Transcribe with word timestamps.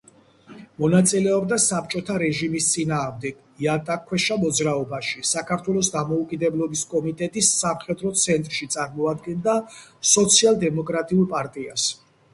მონაწილეობდა 0.83 1.57
საბჭოთა 1.63 2.13
რეჟიმის 2.21 2.69
წინააღმდეგ 2.69 3.65
იატაკქვეშა 3.65 4.37
მოძრაობაში; 4.45 5.21
საქართველოს 5.33 5.93
დამოუკიდებლობის 5.97 6.83
კომიტეტის 6.97 7.53
„სამხედრო 7.61 8.13
ცენტრში“ 8.25 8.69
წარმოადგენდა 8.77 9.59
სოციალ-დემოკრატიულ 10.17 11.33
პარტიას. 11.35 11.91